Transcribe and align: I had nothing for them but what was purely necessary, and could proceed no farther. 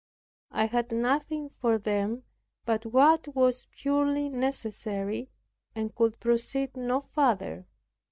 I 0.49 0.65
had 0.65 0.91
nothing 0.91 1.49
for 1.59 1.77
them 1.77 2.23
but 2.65 2.87
what 2.87 3.27
was 3.35 3.67
purely 3.69 4.29
necessary, 4.29 5.29
and 5.75 5.93
could 5.93 6.19
proceed 6.19 6.75
no 6.75 7.01
farther. 7.13 7.67